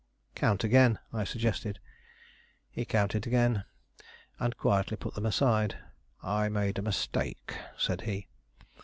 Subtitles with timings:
[0.33, 1.77] "Count again," I suggested.
[2.71, 3.65] He counted again,
[4.39, 5.77] and quietly put them aside.
[6.23, 8.25] "I made a mistake," said he.